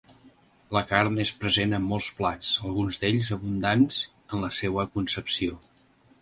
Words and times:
La 0.75 0.81
carn 0.91 1.19
és 1.23 1.31
present 1.43 1.75
en 1.77 1.85
molts 1.91 2.07
plats, 2.21 2.49
alguns 2.69 2.97
d'ells 3.03 3.29
abundants 3.37 4.01
en 4.09 4.47
la 4.47 4.51
seua 4.63 4.89
concepció. 4.99 5.61